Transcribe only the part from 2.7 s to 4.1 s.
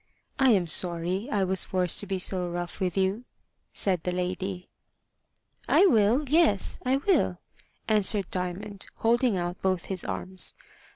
with you," said